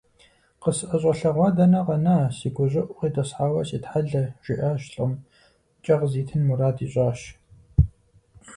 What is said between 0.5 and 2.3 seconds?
КъысӀэщӀэлъэгъуа дэнэ къэна,